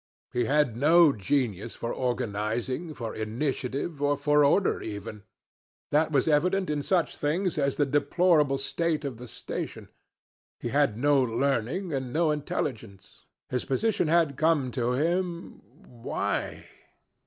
[0.33, 5.21] He had no genius for organizing, for initiative, or for order even.
[5.91, 9.89] That was evident in such things as the deplorable state of the station.
[10.59, 13.25] He had no learning, and no intelligence.
[13.49, 16.65] His position had come to him why?